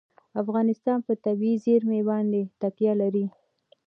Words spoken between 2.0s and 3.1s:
باندې تکیه